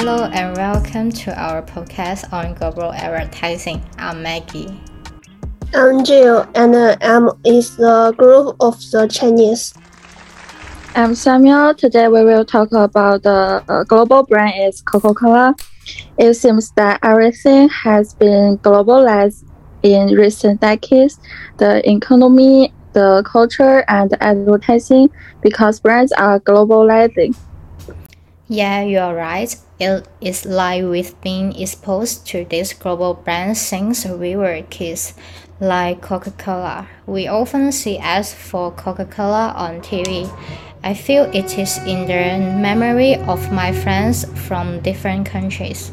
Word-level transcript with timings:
Hello 0.00 0.24
and 0.32 0.56
welcome 0.56 1.12
to 1.12 1.38
our 1.38 1.60
podcast 1.60 2.32
on 2.32 2.54
global 2.54 2.90
advertising. 2.90 3.84
I'm 3.98 4.22
Maggie. 4.22 4.80
I'm 5.74 6.02
Jill, 6.04 6.48
and 6.54 6.74
M 7.02 7.30
is 7.44 7.76
the 7.76 8.14
group 8.16 8.56
of 8.60 8.80
the 8.92 9.06
Chinese. 9.08 9.74
I'm 10.94 11.14
Samuel. 11.14 11.74
Today 11.74 12.08
we 12.08 12.24
will 12.24 12.46
talk 12.46 12.72
about 12.72 13.24
the 13.24 13.62
uh, 13.68 13.84
global 13.84 14.22
brand 14.22 14.54
is 14.72 14.80
Coca-Cola. 14.80 15.54
It 16.16 16.32
seems 16.32 16.70
that 16.76 16.98
everything 17.02 17.68
has 17.68 18.14
been 18.14 18.56
globalized 18.56 19.44
in 19.82 20.14
recent 20.14 20.62
decades. 20.62 21.20
The 21.58 21.86
economy, 21.86 22.72
the 22.94 23.22
culture, 23.26 23.84
and 23.86 24.16
advertising 24.22 25.10
because 25.42 25.78
brands 25.78 26.12
are 26.12 26.40
globalizing. 26.40 27.36
Yeah, 28.50 28.82
you're 28.82 29.14
right. 29.14 29.54
It 29.78 30.08
is 30.20 30.44
like 30.44 30.82
we've 30.82 31.14
been 31.20 31.52
exposed 31.52 32.26
to 32.34 32.44
these 32.44 32.72
global 32.72 33.14
brands 33.14 33.60
since 33.60 34.04
we 34.04 34.34
were 34.34 34.60
kids, 34.68 35.14
like 35.60 36.02
Coca 36.02 36.32
Cola. 36.32 36.88
We 37.06 37.28
often 37.28 37.70
see 37.70 37.96
ads 37.98 38.34
for 38.34 38.72
Coca 38.72 39.04
Cola 39.04 39.54
on 39.54 39.80
TV. 39.82 40.28
I 40.82 40.94
feel 40.94 41.30
it 41.32 41.56
is 41.60 41.78
in 41.86 42.08
the 42.08 42.58
memory 42.60 43.14
of 43.14 43.52
my 43.52 43.70
friends 43.70 44.24
from 44.48 44.80
different 44.80 45.26
countries. 45.26 45.92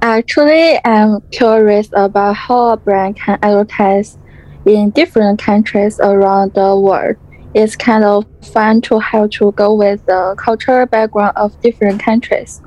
Actually, 0.00 0.80
I'm 0.82 1.20
curious 1.30 1.90
about 1.92 2.36
how 2.36 2.70
a 2.70 2.78
brand 2.78 3.16
can 3.16 3.38
advertise 3.42 4.16
in 4.64 4.92
different 4.92 5.40
countries 5.40 6.00
around 6.00 6.54
the 6.54 6.74
world 6.74 7.16
it's 7.54 7.76
kind 7.76 8.04
of 8.04 8.26
fun 8.52 8.80
to 8.82 8.98
have 8.98 9.30
to 9.30 9.52
go 9.52 9.74
with 9.74 10.04
the 10.06 10.34
cultural 10.38 10.86
background 10.86 11.36
of 11.36 11.60
different 11.60 12.02
countries. 12.02 12.60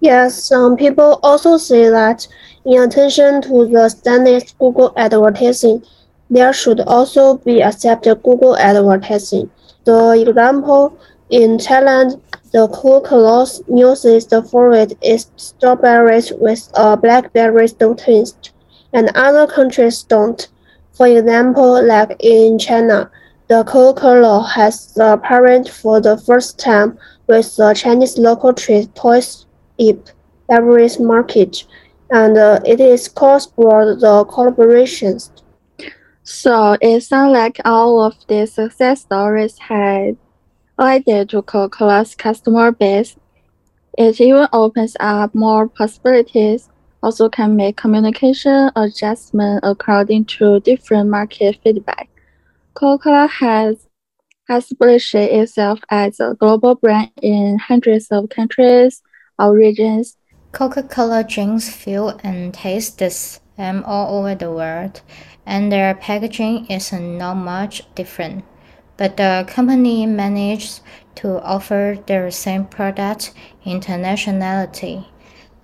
Yes, 0.00 0.44
some 0.44 0.76
people 0.76 1.18
also 1.22 1.56
say 1.56 1.88
that 1.88 2.26
in 2.64 2.82
addition 2.82 3.40
to 3.42 3.66
the 3.66 3.88
standard 3.88 4.52
global 4.58 4.92
advertising, 4.96 5.82
there 6.28 6.52
should 6.52 6.80
also 6.80 7.38
be 7.38 7.62
accepted 7.62 8.22
global 8.22 8.56
advertising. 8.56 9.50
The 9.84 10.26
example 10.26 10.98
in 11.30 11.58
Thailand, 11.58 12.20
the 12.52 12.68
Coca-Cola's 12.68 13.62
newest 13.68 14.30
favorite 14.30 14.96
is 15.02 15.30
strawberries 15.36 16.32
with 16.32 16.70
a 16.74 16.96
blackberry 16.96 17.68
twist, 17.68 18.52
and 18.92 19.10
other 19.14 19.46
countries 19.46 20.02
don't. 20.02 20.48
For 20.92 21.06
example, 21.06 21.84
like 21.84 22.16
in 22.20 22.58
China, 22.58 23.10
the 23.48 23.62
Coca-Cola 23.64 24.42
has 24.54 24.96
appeared 24.96 25.68
for 25.68 26.00
the 26.00 26.16
first 26.16 26.58
time 26.58 26.98
with 27.26 27.54
the 27.56 27.74
Chinese 27.74 28.16
local 28.16 28.52
trade 28.52 28.94
Toys 28.94 29.46
Ip 29.78 30.08
beverage 30.48 30.98
market, 30.98 31.64
and 32.10 32.36
uh, 32.38 32.60
it 32.64 32.80
is 32.80 33.08
cause 33.08 33.46
for 33.46 33.94
the 33.96 34.24
collaborations. 34.26 35.30
So 36.22 36.76
it 36.80 37.02
sounds 37.02 37.32
like 37.32 37.60
all 37.64 38.02
of 38.02 38.14
these 38.28 38.54
success 38.54 39.02
stories 39.02 39.58
had 39.58 40.16
added 40.78 41.28
to 41.30 41.42
Coca-Cola's 41.42 42.14
customer 42.14 42.72
base. 42.72 43.16
It 43.98 44.20
even 44.20 44.48
opens 44.52 44.96
up 45.00 45.34
more 45.34 45.68
possibilities. 45.68 46.70
Also, 47.02 47.28
can 47.28 47.54
make 47.54 47.76
communication 47.76 48.70
adjustment 48.74 49.60
according 49.62 50.24
to 50.24 50.60
different 50.60 51.10
market 51.10 51.58
feedback. 51.62 52.08
Coca-Cola 52.74 53.28
has 53.28 53.86
established 54.50 55.14
itself 55.14 55.78
as 55.90 56.18
a 56.18 56.34
global 56.34 56.74
brand 56.74 57.12
in 57.22 57.56
hundreds 57.58 58.08
of 58.10 58.28
countries 58.30 59.00
or 59.38 59.54
regions. 59.54 60.16
Coca-Cola 60.50 61.22
drinks 61.22 61.68
feel 61.68 62.18
and 62.24 62.52
taste 62.52 62.98
the 62.98 63.10
same 63.10 63.84
all 63.84 64.18
over 64.18 64.34
the 64.34 64.50
world, 64.50 65.02
and 65.46 65.70
their 65.70 65.94
packaging 65.94 66.66
is 66.66 66.92
not 66.92 67.34
much 67.34 67.82
different. 67.94 68.44
But 68.96 69.16
the 69.18 69.44
company 69.46 70.06
managed 70.06 70.80
to 71.16 71.40
offer 71.42 71.98
their 72.06 72.28
same 72.32 72.64
product 72.66 73.32
internationality. 73.64 75.06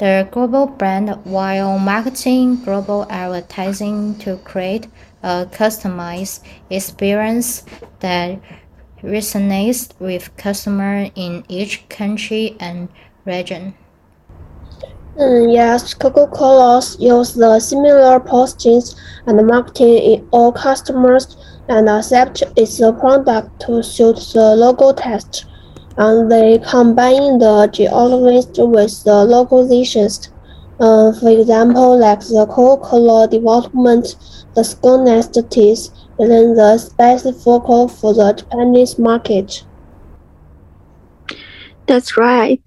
The 0.00 0.27
global 0.31 0.66
brand 0.66 1.11
while 1.25 1.78
marketing 1.78 2.65
global 2.65 3.06
advertising 3.11 4.15
to 4.21 4.38
create 4.38 4.87
a 5.22 5.44
customized 5.53 6.41
experience 6.71 7.66
that 7.99 8.41
resonates 9.03 9.93
with 10.00 10.34
customers 10.38 11.11
in 11.15 11.44
each 11.50 11.87
country 11.91 12.56
and 12.59 12.88
region. 13.27 13.75
Mm, 15.19 15.53
yes, 15.53 15.93
Coca-Cola 15.93 16.82
use 16.99 17.34
the 17.34 17.61
similar 17.61 18.21
postings 18.21 18.97
and 19.27 19.47
marketing 19.47 19.99
in 19.99 20.28
all 20.31 20.50
customers 20.50 21.37
and 21.69 21.91
accept 21.91 22.43
its 22.56 22.78
product 22.78 23.61
to 23.67 23.82
suit 23.82 24.17
the 24.32 24.56
local 24.56 24.94
taste. 24.94 25.44
And 25.96 26.30
they 26.30 26.58
combine 26.58 27.38
the 27.38 27.68
geography 27.72 28.62
with 28.62 29.04
the 29.04 29.26
localizations. 29.26 30.30
Uh, 30.78 31.12
for 31.12 31.28
example, 31.28 31.98
like 31.98 32.20
the 32.20 32.46
Coca-Cola 32.48 33.28
development 33.28 34.16
the 34.54 34.64
school 34.64 35.04
nest 35.04 35.36
is 35.56 35.90
within 36.18 36.54
the 36.54 36.78
specific 36.78 37.40
focal 37.40 37.88
for 37.88 38.14
the 38.14 38.32
Japanese 38.32 38.98
market. 38.98 39.64
That's 41.86 42.16
right. 42.16 42.60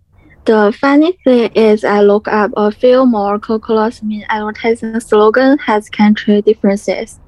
The 0.45 0.75
funny 0.77 1.13
thing 1.23 1.51
is 1.53 1.83
I 1.83 2.01
look 2.01 2.27
up 2.27 2.51
a 2.57 2.71
few 2.71 3.05
more 3.05 3.39
Coca-Cola's 3.39 4.03
main 4.03 4.25
advertising 4.29 4.99
slogan 4.99 5.57
has 5.59 5.89
country 5.89 6.41
differences. 6.41 7.19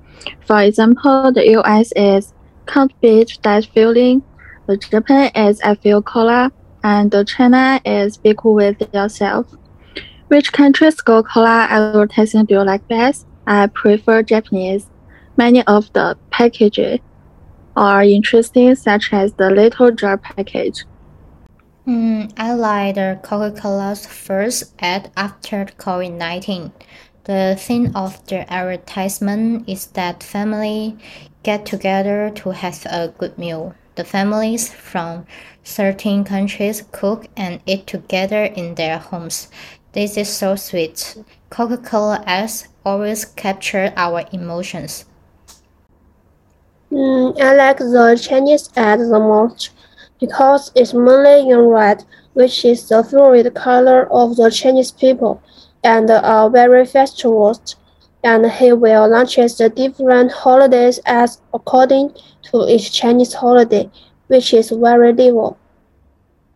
For 0.46 0.62
example, 0.62 1.32
the 1.32 1.48
US 1.60 1.92
is 1.96 2.34
Can't 2.68 2.92
beat 3.00 3.38
that 3.44 3.66
feeling, 3.66 4.24
the 4.68 4.78
Japan 4.78 5.32
is 5.36 5.62
I 5.62 5.76
feel 5.76 6.02
cola, 6.02 6.52
and 6.84 7.14
China 7.28 7.80
is 7.86 8.18
Be 8.18 8.34
cool 8.38 8.56
with 8.56 8.82
yourself. 8.94 9.48
Which 10.28 10.52
country's 10.52 11.02
Coca-Cola 11.02 11.68
advertising 11.70 12.46
do 12.46 12.56
you 12.56 12.64
like 12.64 12.88
best? 12.88 13.28
I 13.46 13.68
prefer 13.68 14.24
Japanese. 14.24 14.88
Many 15.38 15.62
of 15.68 15.94
the 15.94 16.18
packages 16.32 17.00
are 17.76 18.04
interesting, 18.04 18.74
such 18.76 19.14
as 19.14 19.34
the 19.34 19.52
little 19.52 19.92
jar 19.92 20.18
package. 20.18 20.84
Mm, 21.86 22.34
I 22.38 22.54
like 22.54 22.96
the 22.96 23.20
Coca-Cola's 23.22 24.08
first 24.08 24.74
ad 24.80 25.12
after 25.16 25.66
COVID-19. 25.66 26.72
The 27.26 27.56
theme 27.60 27.92
of 27.96 28.26
the 28.26 28.52
advertisement 28.52 29.70
is 29.70 29.88
that 29.88 30.24
family 30.24 30.98
get 31.44 31.66
together 31.68 32.32
to 32.36 32.50
have 32.52 32.86
a 32.88 33.14
good 33.18 33.38
meal. 33.38 33.76
The 33.96 34.04
families 34.04 34.74
from 34.74 35.26
certain 35.64 36.24
countries 36.26 36.84
cook 36.92 37.28
and 37.38 37.62
eat 37.66 37.88
together 37.88 38.44
in 38.44 38.76
their 38.76 38.98
homes. 38.98 39.48
This 39.94 40.18
is 40.18 40.28
so 40.28 40.58
sweet. 40.58 41.18
Coca-Cola 41.50 42.22
ads 42.26 42.68
always 42.86 43.24
capture 43.24 43.94
our 43.96 44.26
emotions. 44.34 45.06
Mm, 46.92 47.40
I 47.40 47.56
like 47.56 47.78
the 47.78 48.20
Chinese 48.22 48.70
ad 48.76 49.00
the 49.00 49.20
most 49.20 49.72
because 50.20 50.72
it's 50.76 50.94
mainly 50.94 51.50
in 51.50 51.60
red, 51.60 52.04
which 52.34 52.66
is 52.66 52.90
the 52.90 53.04
favorite 53.04 53.54
color 53.56 54.12
of 54.12 54.36
the 54.36 54.52
Chinese 54.52 54.92
people, 54.92 55.42
and 55.84 56.10
are 56.10 56.50
very 56.50 56.86
festivals. 56.86 57.78
And 58.26 58.52
he 58.52 58.74
will 58.74 59.08
launch 59.08 59.36
the 59.36 59.72
different 59.74 60.32
holidays 60.32 61.00
as 61.06 61.40
according 61.54 62.12
to 62.52 62.68
each 62.68 62.92
Chinese 62.92 63.34
holiday, 63.34 63.90
which 64.28 64.52
is 64.52 64.72
very 64.72 65.14
liberal. 65.14 65.58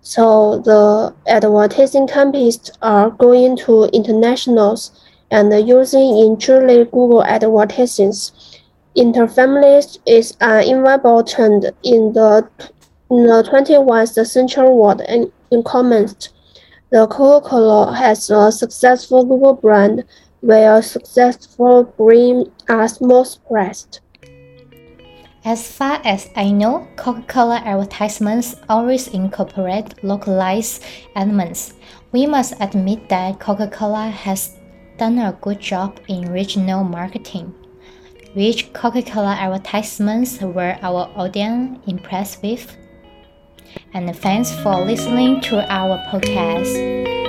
So 0.01 0.59
the 0.65 1.13
advertising 1.27 2.07
companies 2.07 2.71
are 2.81 3.11
going 3.11 3.55
to 3.57 3.83
internationals 3.93 4.91
and 5.29 5.53
using 5.67 6.17
internally 6.17 6.85
global 6.85 7.23
advertisements. 7.23 8.59
Interfamilies 8.97 9.99
is 10.07 10.35
an 10.41 10.63
inevitable 10.63 11.23
trend 11.23 11.65
in 11.83 12.13
the, 12.13 12.49
in 13.11 13.27
the 13.27 13.43
21st 13.43 14.25
century 14.25 14.69
world 14.69 15.01
and 15.01 15.31
in 15.51 15.61
comments. 15.61 16.29
The 16.89 17.05
Coca-Cola 17.05 17.95
has 17.95 18.31
a 18.31 18.51
successful 18.51 19.23
global 19.23 19.53
brand 19.53 20.05
where 20.41 20.81
successful 20.81 21.83
brand 21.83 22.51
are 22.67 22.87
most 23.01 23.45
pressed. 23.47 24.01
As 25.45 25.71
far 25.71 26.01
as 26.03 26.29
I 26.35 26.51
know, 26.51 26.87
Coca-Cola 26.97 27.61
advertisements 27.65 28.55
always 28.67 29.07
incorporate 29.07 30.03
localized 30.03 30.83
elements. 31.15 31.73
We 32.11 32.25
must 32.27 32.55
admit 32.59 33.07
that 33.09 33.39
Coca-Cola 33.39 34.09
has 34.09 34.57
done 34.97 35.17
a 35.17 35.37
good 35.41 35.59
job 35.59 35.99
in 36.07 36.31
regional 36.31 36.83
marketing. 36.83 37.53
Which 38.33 38.73
Coca-Cola 38.73 39.33
advertisements 39.39 40.41
were 40.41 40.77
our 40.81 41.09
audience 41.15 41.79
impressed 41.87 42.43
with? 42.43 42.75
And 43.93 44.13
thanks 44.15 44.51
for 44.61 44.83
listening 44.83 45.41
to 45.41 45.65
our 45.71 45.97
podcast. 46.09 47.28